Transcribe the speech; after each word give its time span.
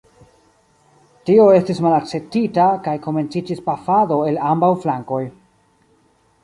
Tio 1.29 1.43
estis 1.57 1.81
malakceptita, 1.87 2.65
kaj 2.89 2.97
komenciĝis 3.05 3.63
pafado 3.69 4.19
el 4.31 4.43
ambaŭ 4.55 4.73
flankoj. 4.87 5.25